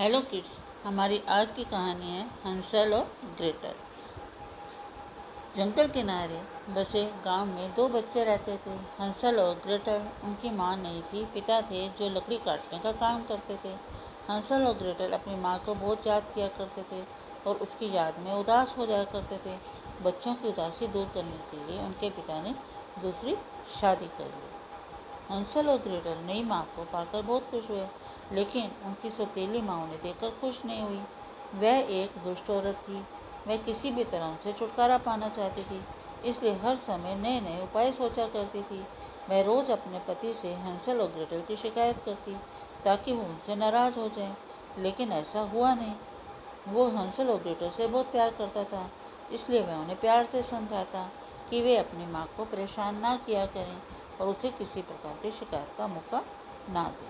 Hello 0.00 0.20
kids, 0.20 0.48
हमारी 0.84 1.20
आज 1.28 1.50
की 1.50 1.64
कहानी 1.64 2.10
है 2.10 2.22
हंसल 2.44 2.92
और 2.94 3.04
ग्रेटर। 3.36 3.74
जंगल 5.56 5.88
किनारे 5.88 6.40
बसे 6.68 7.02
गाँव 7.24 7.46
में 7.46 7.74
दो 7.74 7.88
बच्चे 7.88 8.24
रहते 8.24 8.56
थे। 8.56 8.76
हंसल 9.00 9.40
और 9.40 9.54
ग्रेटर 9.54 10.06
उनकी 10.24 10.50
माँ 10.50 10.76
नहीं 10.76 11.02
थी, 11.02 11.24
पिता 11.24 11.60
थे 11.62 11.88
जो 11.88 12.08
लकड़ी 12.08 12.36
काटने 12.36 12.78
का 12.78 12.92
काम 12.92 13.24
करते 13.24 13.56
थे। 13.64 13.74
हंसल 14.30 14.62
और 14.62 14.74
ग्रेटर 14.74 15.12
अपनी 15.12 15.36
माँ 15.36 15.58
को 15.58 15.74
बहुत 15.74 16.06
याद 16.06 16.32
किया 16.34 16.48
करते 16.48 16.82
थे 16.82 17.04
और 17.46 17.56
उसकी 17.56 17.96
याद 17.96 18.18
में 18.18 18.32
उदास 18.34 18.74
हो 18.78 18.86
जाया 18.86 19.04
करते 19.04 19.38
थे। 19.46 19.58
बच्चों 20.02 20.34
की 20.34 20.48
उदासी 20.48 20.86
दूर 20.86 21.10
करने 21.14 21.38
के 21.50 21.66
लिए 21.66 21.82
उनके 21.82 22.10
पिता 22.10 22.40
ने 22.42 22.54
दूसरी 23.02 23.36
शादी 23.80 24.06
कर 24.06 24.24
ली। 24.24 24.49
हंसल 25.30 25.68
और 25.68 25.78
ग्रेटर 25.78 26.16
नई 26.16 26.42
माँ 26.42 26.72
को 26.76 26.84
पाकर 26.84 27.22
बहुत 27.22 27.50
खुश 27.50 27.70
हुए। 27.70 27.86
लेकिन 28.32 28.70
उनकी 28.84 29.10
सौतीली 29.10 29.60
माँ 29.62 29.82
उन्हें 29.82 30.02
देखकर 30.02 30.30
खुश 30.30 30.64
नहीं 30.64 30.82
हुई। 30.82 31.02
वह 31.54 31.78
एक 31.78 32.10
दुष्ट 32.24 32.50
औरत 32.50 32.74
थी। 32.74 33.06
वह 33.48 33.56
किसी 33.56 33.90
भी 33.90 34.04
तरह 34.04 34.38
से 34.42 34.52
छुटकारा 34.52 34.98
पाना 34.98 35.28
चाहती 35.28 35.62
थी। 35.62 35.84
इसलिए 36.24 36.52
हर 36.52 36.76
समय 36.76 37.14
नए 37.14 37.40
नए 37.40 37.62
उपाय 37.62 37.92
सोचा 37.92 38.26
करती 38.26 38.62
थी। 38.62 38.86
मैं 39.30 39.44
रोज़ 39.44 39.72
अपने 39.72 39.98
पति 39.98 40.34
से 40.42 40.54
हंसल 40.54 41.00
और 41.00 41.08
ग्रेटल 41.08 41.40
की 41.40 41.56
शिकायत 41.56 42.02
करती, 42.04 42.36
ताकि 42.84 43.12
वो 43.12 43.22
उनसे 43.22 43.54
नाराज़ 43.54 43.94
हो 43.94 44.08
जाए। 44.08 44.36
लेकिन 44.78 45.12
ऐसा 45.12 45.40
हुआ 45.40 45.74
नहीं। 45.74 45.94
वो 46.68 46.88
हंसल 46.88 47.28
और 47.28 47.38
ग्रेटल 47.38 47.70
से 47.70 47.86
बहुत 47.86 48.12
प्यार 48.12 48.30
करता 48.30 48.64
था। 48.64 48.90
इसलिए 49.32 49.66
मैं 49.66 49.76
उन्हें 49.76 50.00
प्यार 50.00 50.26
से 50.26 50.42
समझाता 50.42 51.10
कि 51.50 51.62
वे 51.62 51.76
अपनी 51.76 52.06
माँ 52.06 52.28
को 52.36 52.44
परेशान 52.44 52.96
ना 52.96 53.16
किया 53.16 53.46
करें। 53.46 53.82
और 54.20 54.28
उसे 54.28 54.50
किसी 54.50 54.82
प्रकार 54.82 55.18
की 55.22 55.30
शिकायत 55.30 55.74
का 55.78 55.86
मौका 55.86 56.22
ना 56.70 56.82
दें। 56.90 57.08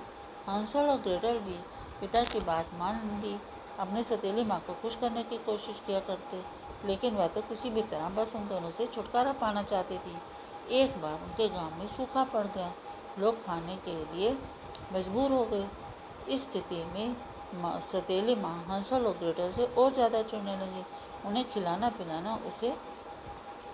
हंसल 0.49 0.89
और 0.89 1.01
ग्रेटर 1.01 1.39
भी 1.39 1.59
पिता 2.01 2.23
की 2.25 2.41
बात 2.41 2.71
मान 2.75 3.21
ली 3.23 3.37
अपनी 3.81 4.03
सतीली 4.05 4.45
माँ 4.45 4.59
को 4.61 4.75
खुश 4.83 4.97
करने 4.97 5.23
की 5.23 5.37
कोशिश 5.39 5.81
किया 5.87 6.01
करते, 6.01 6.43
लेकिन 6.87 7.15
वह 7.15 7.27
तो 7.29 7.41
किसी 7.41 7.71
भी 7.71 7.83
तरह 7.83 8.09
बस 8.17 8.35
उन 8.37 8.47
दोनों 8.49 8.71
से 8.71 8.87
छुटकारा 8.87 9.33
पाना 9.33 9.63
चाहती 9.63 9.99
थी। 9.99 10.17
एक 10.75 11.01
बार 11.03 11.15
उनके 11.15 11.49
गाँव 11.49 11.79
में 11.79 11.87
सूखा 11.89 12.25
पड़ 12.25 12.47
गया। 12.47 12.73
लोग 13.19 13.45
खाने 13.45 13.77
के 13.85 13.95
लिए 14.07 14.37
मजबूर 14.93 15.31
हो 15.31 15.45
गए। 15.45 15.67
इस 16.29 16.41
स्थिति 16.41 16.85
में 16.95 17.17
सतीली 17.93 18.35
माँ 18.35 18.55
हंसल 18.69 19.07
और 19.07 19.17
ग्रेटर 19.19 19.53
से 19.53 19.65
और 19.75 19.93
ज़्यादा 19.93 20.23
चुनने 20.23 20.57
लगी। 20.57 20.85
उन्हें 21.29 21.45
खिलाना 21.51 21.89
पिलाना 21.89 22.35
उसे 22.49 22.75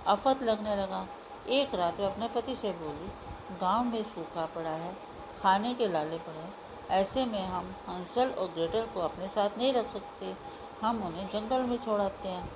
आफत 0.07 0.43
लगने 0.43 0.77
लगा। 0.77 1.07
एक 1.49 1.75
रात 1.75 2.01
वह 2.01 2.07
अपने 2.07 2.29
पति 2.29 2.55
से 2.55 2.73
बोली, 2.73 3.13
गाँव 3.61 3.85
में 3.85 4.03
सूखा 4.03 4.47
पड़ा 4.47 4.71
है, 4.71 4.97
खाने 5.43 5.75
के 5.75 5.89
लाले 5.89 6.19
पड़े 6.19 6.67
ऐसे 6.91 7.25
में 7.25 7.47
हम 7.47 7.75
हंसल 7.89 8.31
और 8.31 8.49
ग्रेटर 8.49 8.87
को 8.87 9.01
अपने 9.01 9.29
साथ 9.29 9.59
नहीं 9.59 9.73
रख 9.73 9.93
सकते। 9.93 10.37
हम 10.83 11.03
उन्हें 11.03 11.27
जंगल 11.27 11.63
में 11.63 11.77
छोड़ाते 11.77 12.29
हैं। 12.29 12.51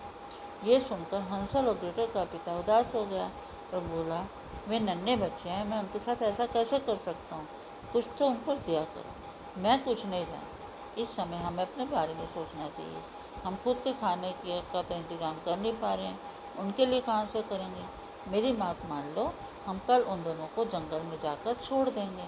ये 0.64 0.80
सुनकर 0.80 1.20
हंसल 1.20 1.66
और 1.66 1.74
ग्रेटर 1.74 2.06
का 2.06 2.24
पिता 2.24 2.58
उदास 2.58 2.94
हो 2.94 3.04
गया 3.04 3.30
और 3.74 3.80
बोला, 3.80 4.26
वे 4.68 4.80
नन्हे 4.80 5.16
बच्चे 5.16 5.48
हैं, 5.48 5.64
मैं 5.64 5.78
उनके 5.78 5.98
साथ 5.98 6.22
ऐसा 6.22 6.46
कैसे 6.46 6.78
कर 6.78 6.96
सकता 6.96 7.36
हूँ? 7.36 7.48
कुछ 7.92 8.08
तो 8.18 8.26
उन 8.26 8.34
पर 8.34 8.56
दिया 8.56 8.80
करो। 8.80 9.60
मैं 9.60 9.84
कुछ 9.84 10.06
नहीं 10.06 10.26
जान 10.26 11.02
इस 11.02 11.08
समय 11.08 11.36
हमें 11.36 11.62
अपने 11.62 11.84
बारे 11.84 12.14
में 12.14 12.26
सोचना 12.26 12.68
चाहिए। 12.68 12.98
हम 13.44 13.56
खुद 13.56 13.76
के 13.84 13.92
खाने 13.92 14.32
के 14.32 14.60
का 14.60 14.82
तो 14.82 14.94
इंतज़ाम 14.94 15.34
कर 15.34 15.56
नहीं 15.56 15.72
पा 15.72 15.94
रहे 15.94 16.06
हैं। 16.06 16.20
उनके 16.58 16.86
लिए 16.86 17.00
कहाँ 17.00 17.26
से 17.26 17.42
करेंगे? 17.42 17.99
मेरी 18.28 18.52
बात 18.52 18.76
मान 18.88 19.14
लो, 19.14 19.34
हम 19.66 19.80
कल 19.88 20.02
उन 20.02 20.22
दोनों 20.22 20.46
को 20.46 20.64
जंगल 20.64 21.02
में 21.02 21.20
जाकर 21.22 21.54
छोड़ 21.54 21.88
देंगे। 21.88 22.24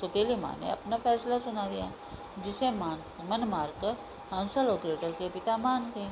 सुतीली 0.00 0.36
माँ 0.36 0.56
ने 0.60 0.70
अपना 0.70 0.96
फैसला 0.96 1.38
सुना 1.38 1.68
दिया, 1.68 1.92
जिसे 2.38 2.70
मान, 2.70 3.02
मन 3.24 3.44
मारकर 3.44 3.96
हंसल 4.32 4.66
और 4.66 4.78
ग्रेटर 4.78 5.10
के 5.10 5.28
पिता 5.28 5.56
मान 5.56 5.92
गए। 5.96 6.10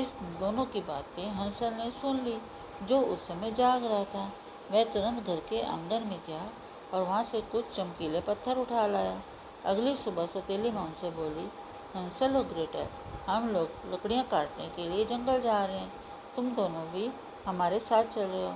इस 0.00 0.12
दोनों 0.40 0.66
की 0.66 0.80
बातें 0.80 1.30
हंसल 1.30 1.72
ने 1.72 1.90
सुन 1.90 2.16
ली, 2.16 2.38
जो 2.82 3.00
उस 3.00 3.28
समय 3.28 3.52
जाग 3.52 3.84
रहा 3.84 4.04
था। 4.04 4.32
वह 4.72 4.84
तुरंत 4.84 5.26
घर 5.26 5.36
के 5.36 5.62
आँगन 5.62 6.02
में 6.02 6.20
गया 6.26 6.48
और 6.94 7.02
वहाँ 7.02 7.24
से 7.24 7.40
कुछ 7.40 7.76
चमकीले 7.76 8.20
पत्थर 8.20 8.58
उठा 8.58 8.86
लाया। 8.86 9.20
अगली 9.64 9.96
सुबह 9.96 10.26
सतीली 10.26 10.70
माँ 10.70 10.84
उनसे 10.84 11.10
बोली, 11.10 11.50
हंसल 11.96 12.36
और 12.36 12.42
ग्रेटर, 12.42 12.88
हम 13.28 13.48
लोग 13.48 13.68
लकड़ियाँ 13.92 14.24
काटने 14.24 14.68
के 14.68 14.88
लिए 14.88 15.04
जंगल 15.04 15.40
जा 15.40 15.64
रहे 15.64 15.78
हैं। 15.78 15.92
तुम 16.36 16.50
दोनों 16.50 16.86
भी 16.86 17.12
हमारे 17.46 17.78
साथ 17.78 18.04
चल 18.04 18.30
हो। 18.30 18.54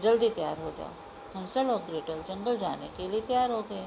जल्दी 0.00 0.28
तैयार 0.30 0.58
हो 0.58 0.70
जाओ। 0.70 0.90
हंसल 1.36 1.66
और 1.66 1.78
ग्रेटल 1.78 2.22
जंगल 2.22 2.56
जाने 2.56 2.88
के 2.88 3.08
लिए 3.08 3.20
तैयार 3.20 3.50
हो 3.50 3.62
गए। 3.62 3.86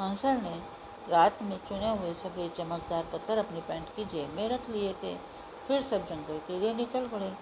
हंसल 0.00 0.28
ने 0.28 0.62
रात 1.08 1.42
में 1.42 1.58
चुने 1.58 1.90
हुए 1.90 2.14
सफ़ेद 2.14 2.50
चमकदार 2.50 3.04
पत्थर 3.12 3.38
अपनी 3.38 3.60
पैंट 3.60 3.88
की 3.96 4.04
जेब 4.04 4.30
में 4.30 4.48
रख 4.48 4.70
लिए 4.70 4.92
थे। 4.92 5.16
फिर 5.68 5.82
सब 5.82 6.06
जंगल 6.06 6.38
के 6.38 6.58
लिए 6.58 6.74
निकल 6.74 7.08
पड़े। 7.08 7.32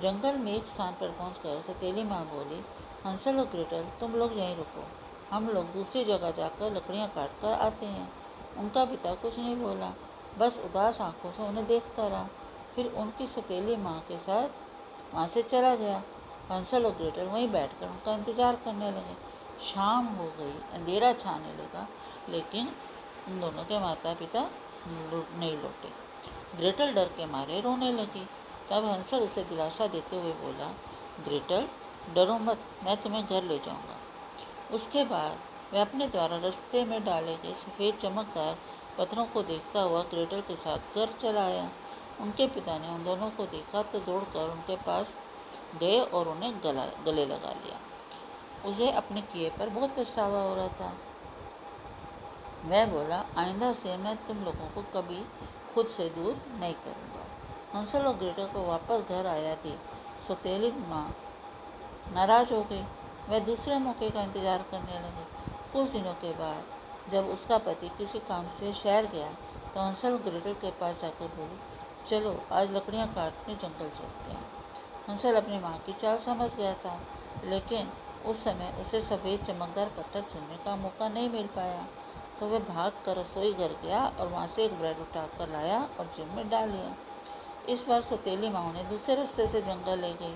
जंगल 0.00 0.36
में 0.36 0.54
एक 0.54 0.64
स्थान 0.64 0.92
पर 0.92 1.10
पहुंचकर 1.10 1.62
सतीली 1.66 2.02
माँ 2.02 2.24
बोली, 2.24 2.64
हंसल 3.06 3.38
और 3.38 3.46
ग्रेटल 3.46 3.84
तुम 4.00 4.12
लोग 4.12 4.38
यहीं 4.38 4.56
रुको। 4.56 4.84
हम 5.30 5.48
लोग 5.48 5.64
दूसरी 5.64 6.04
जगह 6.04 6.30
जाकर 6.30 6.72
लकड़ियाँ 6.72 7.08
काट 7.08 7.30
कर 7.42 7.52
आते 7.52 7.86
हैं। 7.86 8.12
उनका 8.58 8.84
पिता 8.84 9.14
कुछ 9.14 9.38
नहीं 9.38 9.56
बोला। 9.56 9.92
बस 10.38 10.60
उदास 10.64 11.00
आँखों 11.00 11.32
से 11.32 11.42
उन्हें 11.42 11.66
देखता 11.66 12.08
रहा। 12.08 12.28
फिर 12.74 12.86
उनकी 12.86 13.26
सतीली 13.26 13.76
माँ 13.76 14.00
के 14.00 14.18
साथ 14.18 14.48
वहाँ 15.14 15.26
से 15.28 15.42
चला 15.44 15.74
गया। 15.76 16.02
हंसल 16.50 16.84
और 16.86 16.92
ग्रेटर 16.92 17.24
वहीं 17.26 17.48
बैठ 17.50 17.70
कर 17.80 17.86
उनका 17.86 18.14
इंतज़ार 18.14 18.56
करने 18.64 18.90
लगे। 18.90 19.14
शाम 19.64 20.06
हो 20.16 20.24
गई, 20.38 20.52
अंधेरा 20.74 21.12
छाने 21.14 21.52
लगा, 21.54 21.86
लेकिन 22.28 22.68
उन 23.28 23.40
दोनों 23.40 23.64
के 23.64 23.78
माता 23.78 24.12
पिता 24.14 24.48
नहीं 24.88 25.52
लौटे। 25.52 25.88
ग्रेटल 26.56 26.92
डर 26.94 27.08
के 27.16 27.26
मारे 27.26 27.60
रोने 27.60 27.92
लगी। 27.92 28.26
तब 28.70 28.84
हंसल 28.84 29.20
उसे 29.20 29.42
दिलासा 29.44 29.86
देते 29.86 30.16
हुए 30.16 30.32
बोला, 30.34 30.66
ग्रेटल, 31.24 31.66
डरो 32.14 32.38
मत, 32.38 32.58
मैं 32.84 32.96
तुम्हें 32.96 33.24
घर 33.26 33.42
ले 33.42 33.58
जाऊँगा। 33.58 33.96
उसके 34.74 35.04
बाद 35.04 35.36
वह 35.72 35.80
अपने 35.80 36.06
द्वारा 36.08 36.36
रास्ते 36.38 36.84
में 36.84 37.02
डाले 37.04 37.36
गए 37.36 37.54
सफ़ेद 37.56 37.98
चमकदार 38.02 38.56
पत्थरों 38.98 39.24
को 39.26 39.42
देखता 39.42 39.80
हुआ 39.80 40.02
ग्रेटल 40.04 40.40
के 40.40 40.54
साथ 40.56 40.96
घर 40.96 41.14
चला 41.22 41.44
आया। 41.44 41.68
उनके 42.20 42.46
पिता 42.48 42.78
ने 42.78 42.88
उन 42.88 43.04
दोनों 43.04 43.30
को 43.30 43.46
देखा 43.48 43.82
तो 43.82 44.00
दौड़कर 44.00 44.50
उनके 44.50 44.76
पास 44.82 45.06
गए 45.80 46.00
और 46.00 46.28
उन्हें 46.28 46.54
गला, 46.64 46.86
गले 47.04 47.24
लगा 47.26 47.52
लिया। 47.54 47.78
उसे 48.64 48.90
अपने 48.92 49.20
किए 49.22 49.50
पर 49.50 49.68
बहुत 49.68 49.94
पछतावा 49.96 50.40
हो 50.42 50.54
रहा 50.54 50.68
था। 50.70 50.92
वह 52.64 52.86
बोला, 52.86 53.24
आइंदा 53.36 53.72
से 53.74 53.96
मैं 53.96 54.16
तुम 54.26 54.44
लोगों 54.44 54.68
को 54.74 54.82
कभी 54.94 55.22
खुद 55.74 55.86
से 55.88 56.08
दूर 56.10 56.36
नहीं 56.60 56.74
करूँगा। 56.76 57.24
हंसल 57.74 58.06
और 58.06 58.16
ग्रेटर 58.16 58.46
को 58.46 58.62
वापस 58.62 59.08
घर 59.08 59.26
आया 59.26 59.54
थी 59.56 59.74
सौतेली 60.28 60.70
माँ 60.88 61.06
नाराज़ 62.14 62.52
हो 62.54 62.62
गई। 62.62 62.84
वह 63.28 63.38
दूसरे 63.46 63.78
मौके 63.78 64.10
का 64.10 64.22
इंतज़ार 64.22 64.64
करने 64.70 64.98
लगी। 64.98 65.24
कुछ 65.72 65.88
दिनों 65.88 66.12
के 66.14 66.32
बाद 66.34 67.12
जब 67.12 67.28
उसका 67.30 67.58
पति 67.58 67.88
किसी 67.98 68.18
काम 68.28 68.46
से 68.60 68.72
शहर 68.74 69.06
गया 69.06 69.28
तो 69.74 69.80
हंसल 69.80 70.16
ग्रेटर 70.18 70.52
के 70.60 70.70
पास 70.80 71.00
जाकर 71.02 71.26
बोली 71.36 71.58
चलो, 72.10 72.30
आज 72.52 72.70
लकड़ियाँ 72.72 73.06
काटने 73.06 73.54
जंगल 73.54 73.88
चलते 73.96 74.30
हैं। 74.30 74.44
हंसल 75.08 75.34
अपनी 75.36 75.58
माँ 75.60 75.76
की 75.86 75.92
चाल 75.92 76.16
समझ 76.18 76.48
गया 76.50 76.72
था, 76.74 76.92
लेकिन 77.44 77.88
उस 78.26 78.42
समय 78.44 78.72
उसे 78.80 79.00
सफ़ेद 79.00 79.40
चमकदार 79.46 79.88
पत्थर 79.96 80.20
चुनने 80.32 80.56
का 80.64 80.76
मौका 80.76 81.08
नहीं 81.08 81.28
मिल 81.30 81.46
पाया। 81.56 81.82
तो 82.40 82.46
वह 82.46 82.58
भाग 82.68 82.92
कर 83.06 83.16
रसोई 83.16 83.52
घर 83.52 83.74
गया 83.82 84.00
और 84.10 84.28
वहाँ 84.28 84.46
से 84.46 84.64
एक 84.64 84.78
ब्रेड 84.78 85.00
उठा 85.00 85.26
कर 85.38 85.48
लाया 85.48 85.80
और 86.00 86.06
जिम 86.16 86.34
में 86.36 86.48
डाल 86.50 86.68
लिया 86.70 86.94
इस 87.68 87.84
बार 87.88 88.02
सतीली 88.02 88.48
माँ 88.48 88.72
ने 88.72 88.84
दूसरे 88.84 89.14
रास्ते 89.14 89.46
से 89.46 89.60
जंगल 89.62 89.98
ले 90.00 90.12
गई। 90.14 90.34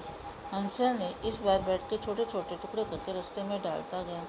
हंसल 0.52 0.98
ने 0.98 1.12
इस 1.28 1.40
बार 1.40 1.62
ब्रेड 1.62 1.88
के 1.90 1.98
छोटे 1.98 2.24
छोटे 2.24 2.56
टुकड़े 2.56 2.84
करके 2.84 3.12
रास्ते 3.12 3.42
में 3.42 3.60
डालता 3.62 4.02
गया। 4.02 4.24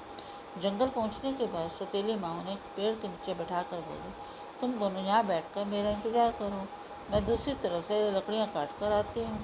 जंगल 0.62 0.88
पहुँचने 0.90 1.34
के 1.34 1.46
बाद 1.50 1.70
सतीली 1.80 2.16
माँ 2.18 2.36
ने 2.46 2.56
पेड़ 2.76 2.94
के 2.96 3.08
नीचे 3.08 3.34
बैठा 3.34 3.62
कर 3.64 3.82
बोली, 3.82 4.14
तुम 4.62 4.80
दोनों 4.80 5.04
यहाँ 5.04 5.26
बैठ 5.28 5.54
कर 5.56 5.66
मेरा 5.66 5.90
इंतज़ार 5.90 6.32
करो। 6.40 6.66
मैं 7.12 7.26
दूसरी 7.26 7.54
तरफ़ 7.64 7.88
से 7.88 8.00
लकड़ियाँ 8.12 8.48
काट 8.48 8.70
कर 8.80 8.92
आती 8.92 9.20
हूँ। 9.20 9.40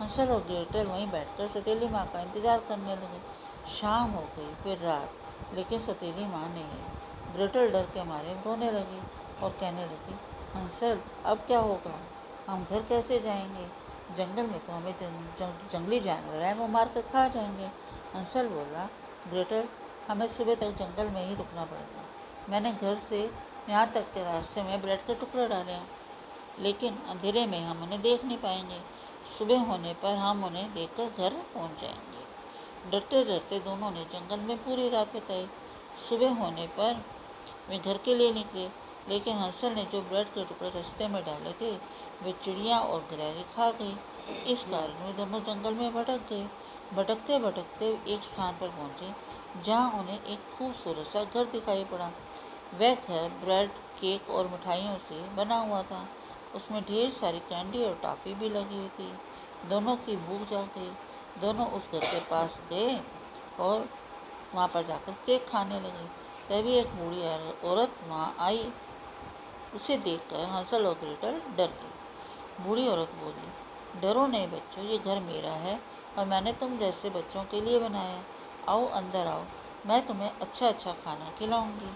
हंसल 0.00 0.28
और 0.28 0.40
ग्रेटर 0.42 0.86
वहीं 0.86 1.10
बैठकर 1.10 1.48
सतीली 1.50 1.88
माँ 1.88 2.06
का 2.12 2.20
इंतज़ार 2.20 2.58
करने 2.68 2.94
लगे। 2.94 3.20
शाम 3.70 4.10
हो 4.10 4.22
गई 4.36 4.54
फिर 4.62 4.78
रात 4.78 5.54
लेकिन 5.54 5.80
सतीली 5.80 6.26
माँ 6.26 6.48
नहीं। 6.48 6.64
आई 6.64 7.34
ग्रेटर 7.34 7.70
डर 7.72 7.82
के 7.94 8.04
मारे 8.04 8.32
रोने 8.46 8.70
लगी 8.72 9.00
और 9.42 9.50
कहने 9.50 9.84
लगी 9.84 10.14
हंसल 10.54 11.00
अब 11.26 11.38
क्या 11.46 11.58
होगा? 11.58 11.98
हम 12.46 12.64
घर 12.64 12.82
कैसे 12.82 13.18
जाएँगे? 13.20 13.66
जंगल 14.16 14.42
में 14.42 14.58
तो 14.58 14.72
हमें 14.72 14.92
जंग, 14.92 15.26
जंग, 15.38 15.68
जंगली 15.72 16.00
जानवर 16.00 16.42
है 16.42 16.54
वो 16.54 16.66
मार 16.68 16.88
कर 16.88 17.02
खा 17.02 17.28
जाएँगे। 17.28 17.70
हंसल 18.14 18.48
बोला 18.48 18.88
ग्रेटर 19.30 19.68
हमें 20.08 20.26
सुबह 20.28 20.54
तक 20.54 20.76
जंगल 20.78 21.10
में 21.10 21.24
ही 21.26 21.34
रुकना 21.34 21.64
पड़ेगा। 21.64 22.04
मैंने 22.50 22.72
घर 22.72 22.94
से 23.08 23.20
यहाँ 23.68 23.86
तक 23.94 24.12
के 24.14 24.24
रास्ते 24.24 24.62
में 24.62 24.80
ब्रेड 24.82 25.06
के 25.06 25.14
टुकड़े 25.14 25.46
डाले 25.48 25.72
हैं। 25.72 25.86
लेकिन 26.58 26.96
अंधेरे 27.08 27.46
में 27.46 27.60
हम 27.64 27.82
उन्हें 27.82 28.02
देख 28.02 28.24
नहीं 28.24 28.38
पाएँगे। 28.38 28.80
सुबह 29.38 29.60
होने 29.60 29.94
पर 29.94 30.14
हम 30.14 30.44
उन्हें 30.44 30.74
देखकर 30.74 31.04
घर 31.04 31.30
पहुँच 31.54 31.80
जाएँगे। 31.80 32.90
डरते 32.90 33.24
डरते 33.24 33.60
दोनों 33.60 33.90
ने 33.90 34.04
जंगल 34.04 34.40
में 34.40 34.56
पूरी 34.56 34.88
रात 34.88 35.12
बिताई। 35.12 35.48
सुबह 36.08 36.34
होने 36.34 36.66
पर 36.66 37.04
वे 37.70 37.78
घर 37.78 37.98
के 37.98 38.14
लिए 38.14 38.32
निकले, 38.32 38.68
लेकिन 39.08 39.36
हंसल 39.36 39.72
ने 39.72 39.84
जो 39.84 40.02
ब्रेड 40.02 40.26
के 40.26 40.44
टुकड़े 40.44 40.70
रस्ते 40.70 41.08
में 41.08 41.24
डाले 41.24 41.52
थे, 41.52 41.70
वे 42.22 42.32
चिड़िया 42.32 42.78
और 42.78 43.00
गिलहरी 43.00 43.42
खा 43.42 43.70
गई। 43.70 43.96
इस 44.52 44.62
कारण 44.62 45.06
वे 45.06 45.12
दोनों 45.12 45.40
जंगल 45.40 45.74
में 45.74 45.94
भटक 45.94 46.28
गए। 46.30 46.48
भटकते 46.94 47.38
भटकते 47.38 47.98
एक 48.08 48.22
स्थान 48.22 48.54
पर 48.54 48.68
पहुँचे, 48.68 49.12
जहाँ 49.62 50.00
उन्हें 50.00 50.24
एक 50.24 50.38
खूबसूरत 50.58 51.06
सा 51.06 51.24
घर 51.24 51.44
दिखाई 51.44 51.84
पड़ा। 51.84 52.10
वह 52.74 52.94
घर 52.94 53.28
ब्रेड, 53.44 53.70
केक 53.70 54.30
और 54.30 54.46
मिठाइयों 54.46 54.96
से 54.98 55.28
बना 55.28 55.56
हुआ 55.56 55.82
था। 55.82 56.08
उसमें 56.54 56.82
ढेर 56.82 57.10
सारी 57.10 57.38
कैंडी 57.48 57.84
और 57.84 57.98
टॉफ़ी 58.02 58.34
भी 58.34 58.48
लगी 58.48 58.76
हुई 58.76 58.88
थी। 58.98 59.12
दोनों 59.68 59.96
की 59.96 60.16
भूख 60.18 60.48
जाग 60.50 60.66
गई 60.76 60.90
दोनों 61.40 61.66
उस 61.68 61.90
घर 61.92 62.00
के 62.00 62.20
पास 62.20 62.58
गए 62.70 63.00
और 63.60 63.88
वहाँ 64.54 64.68
पर 64.68 64.86
जाकर 64.86 65.12
केक 65.26 65.46
खाने 65.48 65.80
लगे। 65.80 66.06
तभी 66.48 66.74
एक 66.74 66.94
बूढ़ी 66.94 67.22
औरत 67.68 67.94
वहाँ 68.08 68.34
आई। 68.40 68.70
उसे 69.74 69.96
देखकर 69.98 70.44
हंसल 70.46 70.86
और 70.86 70.94
ग्रेटर 70.94 71.40
डर 71.56 71.66
गई। 71.72 72.64
बूढ़ी 72.64 72.86
औरत 72.88 73.10
बोली, 73.14 74.00
डरो 74.00 74.26
नहीं 74.26 74.46
बच्चों, 74.48 74.84
ये 74.84 74.98
घर 74.98 75.20
मेरा 75.20 75.52
है 75.58 75.78
और 76.18 76.26
मैंने 76.26 76.52
तुम 76.52 76.76
जैसे 76.78 77.10
बच्चों 77.10 77.44
के 77.44 77.60
लिए 77.60 77.78
बनाया 77.78 78.22
आओ, 78.68 78.86
अंदर 78.86 79.26
आओ, 79.26 79.44
मैं 79.86 80.06
तुम्हें 80.06 80.30
अच्छा 80.30 80.68
अच्छा 80.68 80.92
खाना 81.04 81.30
खिलाऊँगी। 81.38 81.92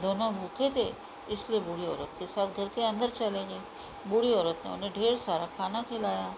दोनों 0.00 0.32
भूखे 0.34 0.70
थे 0.70 0.92
इसलिए 1.30 1.60
बूढ़ी 1.60 1.86
औरत 1.86 2.10
के 2.18 2.26
साथ 2.26 2.56
घर 2.56 2.68
के 2.68 2.82
अंदर 2.82 3.10
चले 3.10 3.44
गए। 3.44 3.60
बूढ़ी 4.06 4.32
औरत 4.34 4.62
ने 4.66 4.72
उन्हें 4.72 4.92
ढेर 4.92 5.16
सारा 5.16 5.46
खाना 5.58 5.82
खिलाया। 5.82 6.34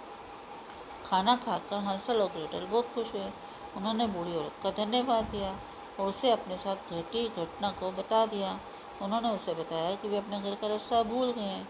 खाना 1.06 1.36
खाकर 1.36 1.76
हंसल 1.76 2.20
और 2.20 2.28
ग्रेटल 2.28 2.66
बहुत 2.66 2.92
खुश 2.94 3.14
हुए। 3.14 3.30
उन्होंने 3.76 4.06
बूढ़ी 4.06 4.36
औरत 4.36 4.52
का 4.62 4.70
धन्यवाद 4.76 5.24
दिया 5.24 5.54
और 6.00 6.08
उसे 6.08 6.30
अपने 6.30 6.56
साथ 6.56 6.92
घटी 6.92 7.26
घटना 7.28 7.70
को 7.70 7.90
बता 7.92 8.24
दिया। 8.26 8.58
उन्होंने 9.02 9.30
उसे 9.30 9.54
बताया 9.54 9.94
कि 9.94 10.08
वे 10.08 10.16
अपने 10.16 10.40
घर 10.40 10.54
का 10.54 10.66
रास्ता 10.66 11.02
भूल 11.02 11.32
गए 11.32 11.42
हैं 11.42 11.68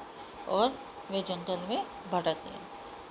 और 0.49 0.73
वे 1.11 1.23
जंगल 1.23 1.59
में 1.69 1.85
भटक 2.13 2.45
गए। 2.45 2.59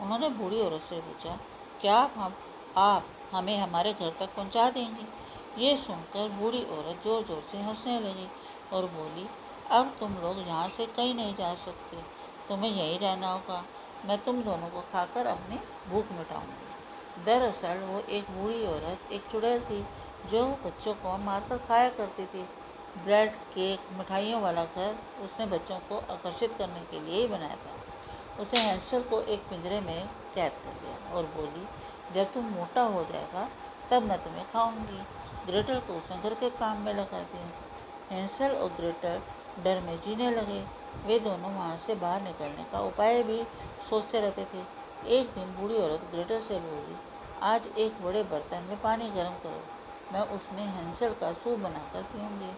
उन्होंने 0.02 0.30
बूढ़ी 0.30 0.62
औरत 0.62 0.82
से 0.82 1.00
पूछा, 1.02 1.38
क्या 1.82 2.00
हम, 2.16 2.34
आप 2.78 3.06
हमें 3.32 3.58
हमारे 3.58 3.94
घर 3.94 4.10
तक 4.20 4.36
पहुँचा 4.36 4.70
देंगे? 4.70 5.06
ये 5.58 5.76
सुनकर 5.78 6.28
बूढ़ी 6.32 6.64
औरत 6.64 7.04
ज़ोर 7.04 7.24
ज़ोर 7.24 7.42
से 7.52 7.58
हंसने 7.58 8.00
लगी 8.00 8.28
और 8.74 8.86
बोली 8.88 9.28
अब 9.72 9.96
तुम 10.00 10.14
लोग 10.14 10.40
यहाँ 10.40 10.70
से 10.70 10.86
कहीं 10.86 11.16
नहीं 11.16 11.36
जा 11.36 11.56
सकते। 11.56 11.98
तुम्हें 12.50 12.72
यहीं 12.72 13.00
रहना 13.00 13.32
होगा। 13.32 13.64
मैं 14.06 14.18
तुम 14.24 14.44
दोनों 14.44 14.70
को 14.70 14.82
खाकर 14.82 15.28
अपनी 15.28 15.60
भूख 15.90 16.12
मिटाऊँगी। 16.12 17.24
दरअसल 17.26 17.78
वो 17.78 18.00
एक 18.00 18.30
बूढ़ी 18.32 18.66
औरत, 18.66 19.12
एक 19.12 19.22
चुड़ैल 19.32 19.60
थी, 19.60 19.86
जो 20.32 20.48
बच्चों 20.48 20.94
को 20.94 21.18
मारकर 21.18 21.58
खाया 21.58 21.90
करती 21.90 22.26
थी। 22.26 22.42
ब्रेड, 23.04 23.32
केक, 23.32 23.80
मिठाइयों 23.94 24.42
वाला 24.42 24.64
घर 24.66 24.98
उसने 25.24 25.46
बच्चों 25.46 25.80
को 25.80 25.98
आकर्षित 26.14 26.56
करने 26.58 26.80
के 26.80 27.00
लिए 27.00 27.22
ही 27.22 27.28
बनाया 27.28 27.56
था। 27.56 27.76
उसने 28.42 28.60
हैंसल 28.60 29.02
को 29.02 29.22
एक 29.22 29.40
पिंजरे 29.40 29.80
में 29.82 30.10
कैद 30.36 30.52
कर 30.52 30.72
दिया 30.72 31.16
और 31.16 31.26
बोली, 31.26 31.68
जब 32.14 32.34
तुम 32.34 32.46
मोटा 32.46 32.82
हो 32.82 33.04
जाएगा, 33.04 33.50
तब 33.92 34.04
मैं 34.04 34.24
तुम्हें 34.24 34.52
खाऊँगी। 34.52 35.02
ग्रेटर 35.46 35.80
को 35.80 35.94
उसने 35.94 36.18
घर 36.18 36.34
के 36.34 36.50
काम 36.50 36.78
में 36.78 36.94
लगा 36.94 37.20
दिया। 37.20 37.52
हैंसल 38.16 38.52
और 38.52 38.70
ग्रेटर 38.70 39.22
डर 39.64 39.80
में 39.80 39.96
जीने 39.98 40.32
लगे। 40.32 40.60
वे 41.06 41.20
दोनों 41.20 41.52
वहाँ 41.52 41.78
से 41.78 41.96
बाहर 41.96 42.22
निकलने 42.22 42.66
का 42.72 42.80
उपाय 42.80 43.24
भी 43.24 43.44
सोचते 43.90 44.20
रहते 44.20 44.46
थे। 44.46 44.64
एक 45.18 45.30
दिन 45.30 45.56
बूढ़ी 45.56 45.76
औरत 45.76 46.02
ग्रेटर 46.12 46.40
से 46.40 46.60
बोली, 46.60 46.96
आज 47.42 47.68
एक 47.78 48.02
बड़े 48.02 48.24
बर्तन 48.24 48.64
में 48.64 48.82
पानी 48.82 49.10
गर्म 49.10 49.34
करो। 49.44 49.62
मैं 50.14 50.22
उसमें 50.28 50.64
हैंसल 50.64 51.14
का 51.14 51.32
सूप 51.34 51.60
बनाकर 51.60 52.04
पीऊँगी। 52.04 52.52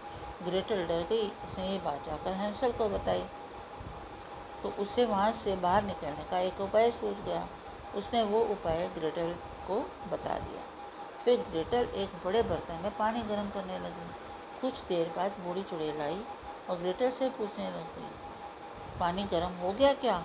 ग्रेटर 0.43 0.85
डर 0.87 1.05
गई, 1.09 1.27
उसने 1.27 1.69
ये 1.69 1.77
बात 1.77 2.05
जाकर 2.05 2.31
हैंसल 2.31 2.71
को 2.71 2.89
बताई। 2.89 3.23
तो 4.63 4.69
उसे 4.79 5.05
वहाँ 5.05 5.31
से 5.33 5.55
बाहर 5.55 5.83
निकलने 5.83 6.23
का 6.31 6.39
एक 6.39 6.61
उपाय 6.61 6.91
सूझ 6.91 7.15
गया। 7.25 7.47
उसने 7.95 8.23
वो 8.23 8.41
उपाय 8.43 8.87
ग्रेटल 8.87 9.33
को 9.67 9.79
बता 10.11 10.37
दिया। 10.39 10.61
फिर 11.25 11.39
ग्रेटल 11.51 11.89
एक 11.95 12.09
बड़े 12.25 12.43
बर्तन 12.43 12.79
में 12.83 12.91
पानी 12.97 13.21
गर्म 13.21 13.49
करने 13.49 13.79
लगी। 13.79 14.09
कुछ 14.61 14.73
देर 14.89 15.13
बाद 15.17 15.31
बूढ़ी 15.39 15.63
चुड़ैल 15.63 16.01
आई। 16.01 16.21
और 16.69 16.77
ग्रेटर 16.77 17.09
से 17.09 17.29
पूछने 17.29 17.65
लग, 17.67 17.99
पानी 18.99 19.23
गर्म 19.23 19.57
हो 19.57 19.71
गया 19.73 19.93
क्या? 19.93 20.17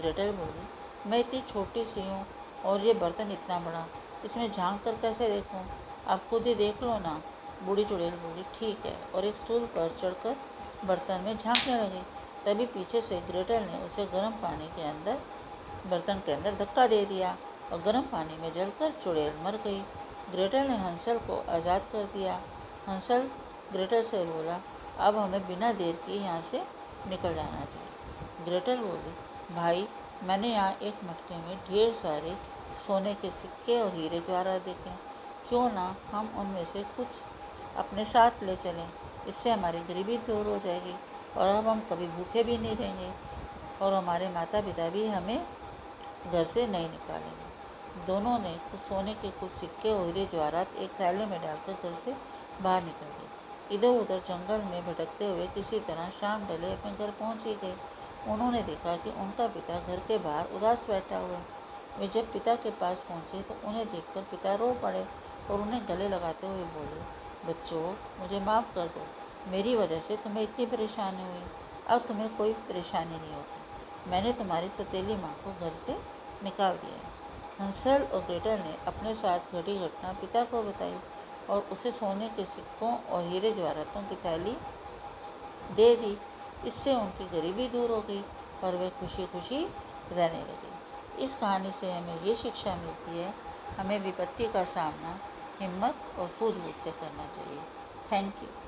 ग्रेटल 0.00 0.30
बोली, 0.32 0.66
मैं 1.06 1.18
इतनी 1.18 1.40
छोटी 1.48 1.84
सी 1.84 2.00
हूँ 2.00 2.24
और 2.64 2.80
ये 2.80 2.94
बर्तन 2.94 3.32
इतना 3.32 3.58
बड़ा, 3.60 3.86
इसमें 4.24 4.50
झाँक 4.50 4.82
कर 4.84 4.94
कैसे 4.96 5.28
देखूँ? 5.28 5.64
आप 6.06 6.28
खुद 6.30 6.46
ही 6.46 6.54
देख 6.54 6.82
लो 6.82 6.98
ना। 6.98 7.20
बूढ़ी 7.64 7.84
चुड़ैल 7.84 8.10
बोली, 8.12 8.42
ठीक 8.54 8.86
है। 8.86 8.96
और 9.14 9.24
एक 9.24 9.36
स्टूल 9.36 9.64
पर 9.66 9.96
चढ़कर 10.00 10.36
बर्तन 10.84 11.20
में 11.20 11.36
झांकने 11.36 11.74
लगी। 11.74 12.02
तभी 12.44 12.66
पीछे 12.66 13.00
से 13.00 13.20
ग्रेटल 13.22 13.62
ने 13.62 13.78
उसे 13.78 14.04
गर्म 14.06 14.32
पानी 14.42 14.66
के 14.76 14.82
अंदर, 14.82 15.18
बर्तन 15.86 16.22
के 16.26 16.32
अंदर 16.32 16.54
धक्का 16.54 16.86
दे 16.86 17.04
दिया 17.06 17.36
और 17.72 17.80
गर्म 17.82 18.02
पानी 18.12 18.36
में 18.36 18.52
जलकर 18.54 18.90
चुड़ैल 19.04 19.32
मर 19.44 19.56
गई। 19.64 19.80
ग्रेटल 20.30 20.68
ने 20.68 20.76
हंसल 20.78 21.18
को 21.26 21.36
आज़ाद 21.50 21.82
कर 21.92 22.04
दिया। 22.14 22.40
हंसल 22.88 23.28
ग्रेटर 23.72 24.02
से 24.02 24.24
बोला 24.24 24.60
अब 24.98 25.16
हमें 25.16 25.46
बिना 25.46 25.72
देर 25.72 25.94
के 26.06 26.12
यहाँ 26.14 26.40
से 26.50 26.62
निकल 27.08 27.34
जाना 27.34 27.64
चाहिए। 27.64 28.44
ग्रेटल 28.44 28.76
बोली 28.76 29.14
भाई, 29.54 29.86
मैंने 30.24 30.48
यहाँ 30.48 30.72
एक 30.82 31.04
मटके 31.04 31.36
में 31.38 31.56
ढेर 31.68 31.92
सारे 31.94 32.36
सोने 32.86 33.14
के 33.14 33.30
सिक्के 33.32 33.80
और 33.80 33.94
हीरे 33.94 34.20
ज्वारा 34.20 34.56
देखे। 34.58 34.90
क्यों 35.48 35.70
ना 35.72 35.94
हम 36.12 36.32
उनमें 36.38 36.64
से 36.64 36.82
कुछ 36.96 37.06
अपने 37.76 38.04
साथ 38.04 38.42
ले 38.42 38.56
चलें? 38.56 38.88
इससे 39.28 39.50
हमारी 39.50 39.78
गरीबी 39.88 40.16
दूर 40.26 40.46
हो 40.46 40.58
जाएगी 40.58 40.94
और 41.36 41.48
अब 41.48 41.68
हम 41.68 41.80
कभी 41.90 42.06
भूखे 42.08 42.42
भी 42.44 42.56
नहीं 42.58 42.76
रहेंगे 42.76 43.10
और 43.82 43.94
हमारे 43.94 44.28
माता 44.28 44.60
पिता 44.60 44.88
भी 44.88 45.06
हमें 45.06 45.38
घर 46.32 46.44
से 46.44 46.66
नहीं 46.66 46.88
निकालेंगे। 46.90 48.06
दोनों 48.06 48.38
ने 48.38 48.52
कुछ 48.70 48.80
सोने 48.80 49.14
के 49.14 49.30
कुछ 49.30 49.50
सिक्के 49.50 49.90
और 49.90 50.04
हीरे 50.06 50.28
जवाहरात 50.32 50.76
एक 50.76 50.90
थैले 51.00 51.26
में 51.26 51.40
डालकर 51.42 51.72
घर 51.82 51.94
से 51.94 52.16
बाहर 52.62 52.82
निकल 52.82 53.06
गए। 53.18 53.27
इधर 53.72 53.98
उधर 54.00 54.18
जंगल 54.28 54.60
में 54.64 54.86
भटकते 54.86 55.26
हुए 55.26 55.46
किसी 55.46 55.80
तरह 55.80 56.08
शाम 56.10 56.46
ढले 56.46 56.72
अपने 56.72 56.92
घर 56.92 57.10
पहुँच 57.10 57.44
ही 57.44 57.54
गए। 57.54 57.74
उन्होंने 58.28 58.62
देखा 58.62 58.96
कि 58.96 59.10
उनका 59.20 59.46
पिता 59.48 59.78
घर 59.80 60.00
के 60.08 60.18
बाहर 60.18 60.54
उदास 60.56 60.86
बैठा 60.88 61.18
हुआ। 61.18 61.40
वे 61.98 62.08
जब 62.08 62.32
पिता 62.32 62.54
के 62.54 62.70
पास 62.70 63.04
पहुँचे 63.08 63.42
तो 63.42 63.54
उन्हें 63.68 63.86
देखकर 63.92 64.22
पिता 64.22 64.54
रो 64.54 64.72
पड़े 64.82 65.04
और 65.50 65.60
उन्हें 65.60 65.82
गले 65.88 66.08
लगाते 66.08 66.46
हुए 66.46 66.64
बोले, 66.74 67.00
बच्चों, 67.46 67.84
मुझे 68.20 68.40
माफ़ 68.40 68.74
कर 68.74 68.86
दो। 68.86 69.06
मेरी 69.50 69.74
वजह 69.76 70.00
से 70.00 70.16
तुम्हें 70.16 70.42
इतनी 70.42 70.66
परेशानी 70.66 71.22
हुई। 71.22 71.42
अब 71.88 72.06
तुम्हें 72.08 72.36
कोई 72.36 72.52
परेशानी 72.68 73.16
नहीं 73.16 73.34
होती। 73.34 74.10
मैंने 74.10 74.32
तुम्हारी 74.32 74.68
सतीली 74.68 75.16
माँ 75.16 75.34
को 75.44 75.52
घर 75.60 75.72
से 75.86 75.96
निकाल 76.44 76.76
दिया 76.76 76.98
हंसल 77.60 78.02
और 78.04 78.20
ग्रेटर 78.20 78.58
ने 78.58 78.74
अपने 78.86 79.14
साथ 79.14 79.54
घटी 79.54 79.78
घटना 79.78 80.12
पिता 80.12 80.44
को 80.44 80.62
बताई। 80.62 80.94
और 81.50 81.68
उसे 81.72 81.92
सोने 81.92 82.28
के 82.28 82.44
सिक्कों 82.44 82.98
और 82.98 83.24
हीरे 83.24 83.52
जवाहरातों 83.52 84.02
की 84.02 84.16
थैली 84.16 84.56
दे 85.74 85.96
दी। 85.96 86.18
इससे 86.68 86.94
उनकी 86.94 87.24
गरीबी 87.24 87.68
दूर 87.68 87.90
हो 87.90 88.00
गई 88.00 88.24
और 88.64 88.76
वे 88.76 88.90
खुशी 88.90 89.26
खुशी 89.26 89.64
रहने 90.12 90.40
लगे। 90.40 91.24
इस 91.24 91.34
कहानी 91.34 91.70
से 91.70 91.92
हमें 91.92 92.22
ये 92.22 92.34
शिक्षा 92.36 92.74
मिलती 92.74 93.18
है, 93.18 93.34
हमें 93.78 93.98
विपत्ति 93.98 94.48
का 94.48 94.64
सामना 94.64 95.18
हिम्मत 95.60 95.94
और 96.18 96.28
सूझबूझ 96.28 96.74
से 96.74 96.90
करना 96.90 97.26
चाहिए। 97.26 97.60
Thank 98.12 98.34
you. 98.42 98.67